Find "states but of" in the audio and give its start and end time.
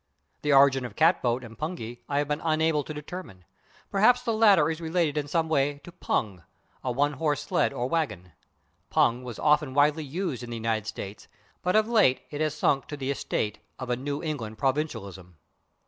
10.87-11.87